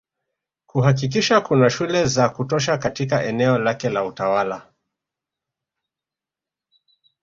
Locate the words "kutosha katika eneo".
2.29-3.57